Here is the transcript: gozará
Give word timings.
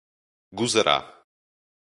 gozará 0.57 0.97